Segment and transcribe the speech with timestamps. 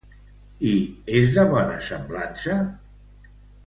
[0.69, 0.71] I
[1.19, 2.61] és de bona semblança?